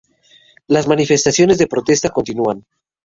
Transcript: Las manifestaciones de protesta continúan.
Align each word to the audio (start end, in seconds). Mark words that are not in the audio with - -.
Las 0.65 0.87
manifestaciones 0.87 1.59
de 1.59 1.67
protesta 1.67 2.09
continúan. 2.09 2.65